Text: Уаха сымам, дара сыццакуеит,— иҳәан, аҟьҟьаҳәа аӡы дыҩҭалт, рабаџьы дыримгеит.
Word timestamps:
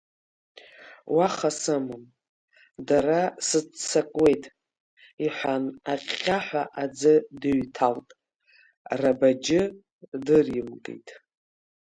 Уаха 1.15 1.49
сымам, 1.59 2.03
дара 2.87 3.19
сыццакуеит,— 3.47 4.43
иҳәан, 5.25 5.63
аҟьҟьаҳәа 5.91 6.63
аӡы 6.81 7.13
дыҩҭалт, 7.41 8.07
рабаџьы 9.01 9.61
дыримгеит. 10.25 11.07